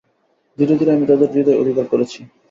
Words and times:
ধীরে 0.57 0.73
ধীরে 0.79 0.91
আমি 0.93 1.05
তাদের 1.07 1.29
হৃদয় 1.33 1.59
অধিকার 1.61 1.85
করেছি। 1.89 2.19